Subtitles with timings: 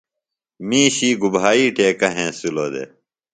[0.67, 2.89] مِیشی گُبھائی ٹیکہ ہنسِلوۡ دےۡ؟